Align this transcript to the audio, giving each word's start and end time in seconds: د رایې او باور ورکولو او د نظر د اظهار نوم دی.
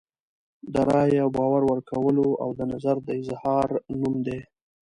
د 0.73 0.75
رایې 0.89 1.19
او 1.23 1.29
باور 1.37 1.61
ورکولو 1.71 2.27
او 2.43 2.49
د 2.59 2.61
نظر 2.73 2.95
د 3.07 3.09
اظهار 3.21 3.69
نوم 3.99 4.15
دی. 4.27 4.39